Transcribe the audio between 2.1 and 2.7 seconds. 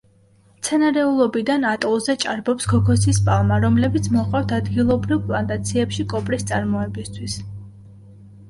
ჭარბობს